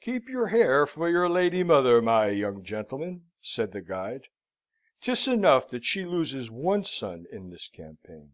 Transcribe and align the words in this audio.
"Keep 0.00 0.30
your 0.30 0.46
hair 0.46 0.86
for 0.86 1.06
your 1.06 1.28
lady 1.28 1.62
mother, 1.62 2.00
my 2.00 2.30
young 2.30 2.64
gentleman," 2.64 3.26
said 3.42 3.72
the 3.72 3.82
guide. 3.82 4.28
"'Tis 5.02 5.28
enough 5.28 5.68
that 5.68 5.84
she 5.84 6.06
loses 6.06 6.50
one 6.50 6.82
son 6.82 7.26
in 7.30 7.50
this 7.50 7.68
campaign." 7.68 8.32